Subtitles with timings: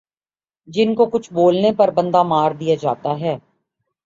[0.67, 3.35] جن کو کچھ بولنے پر بندہ مار دیا جاتا ھے